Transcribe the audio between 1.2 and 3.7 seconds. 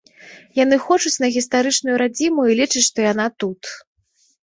на гістарычную радзіму і лічаць, што яна тут.